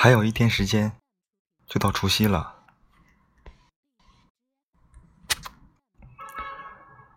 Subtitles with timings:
[0.00, 0.92] 还有一天时间，
[1.66, 2.54] 就到除夕了。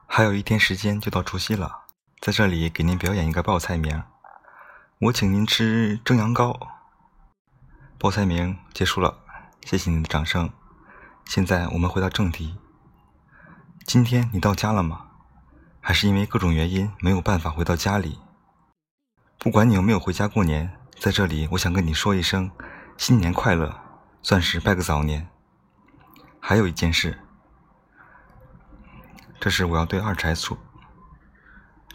[0.08, 1.84] 还有一天时间就到除夕了，
[2.20, 4.02] 在这里给您表演一个报菜名，
[4.98, 6.60] 我请您吃蒸羊羔。
[8.00, 9.20] 报菜名结束了，
[9.64, 10.52] 谢谢您的掌声。
[11.26, 12.58] 现在我们回到正题，
[13.86, 15.12] 今天你到家了吗？
[15.80, 18.20] 还是因为各种原因没有办法回到家里？
[19.38, 22.52] 不管你有没有回家过年，在这里我想跟你说一声
[22.96, 23.76] 新年快乐，
[24.22, 25.28] 算是拜个早年。
[26.40, 27.18] 还有一件事。
[29.40, 30.56] 这是我要对二柴说，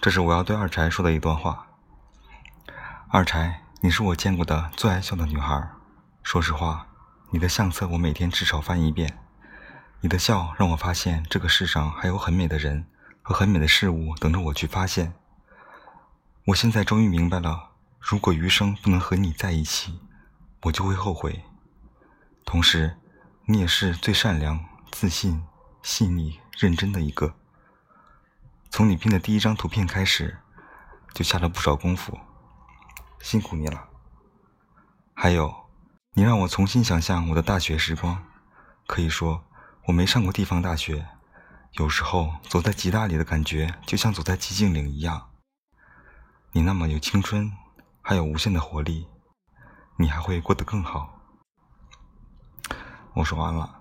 [0.03, 1.69] 这是我要对二柴说的一段话。
[3.09, 5.71] 二柴，你是我见过的最爱笑的女孩。
[6.25, 6.89] 说实话，
[7.31, 9.21] 你的相册我每天至少翻一遍。
[10.01, 12.85] 你的笑让我发现这个世上还有很美的人
[13.23, 15.15] 和很美的事物等着我去发现。
[16.47, 17.71] 我现在终于明白了，
[18.09, 19.99] 如果余生不能和你在一起，
[20.63, 21.43] 我就会后悔。
[22.45, 22.99] 同时，
[23.47, 25.45] 你也是最善良、自信。
[25.83, 27.35] 细腻认真的一个，
[28.71, 30.39] 从你拼的第一张图片开始，
[31.15, 32.19] 就下了不少功夫，
[33.21, 33.89] 辛苦你了。
[35.15, 35.69] 还有，
[36.15, 38.25] 你让我重新想象我的大学时光，
[38.87, 39.45] 可以说
[39.87, 41.07] 我没上过地方大学，
[41.73, 45.31] 有时候走在吉大里的感觉就像走在寂静岭一样。
[46.53, 47.53] 你那么有青春，
[48.09, 49.05] 还有无限的活力，
[49.97, 51.13] 你还会过得更好。
[53.15, 53.81] 我说完了。